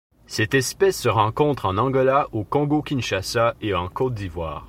Cette 0.25 0.55
espèce 0.55 0.99
se 0.99 1.09
rencontre 1.09 1.67
en 1.67 1.77
Angola, 1.77 2.27
au 2.31 2.43
Congo-Kinshasa 2.43 3.53
et 3.61 3.75
en 3.75 3.87
Côte 3.87 4.15
d'Ivoire. 4.15 4.59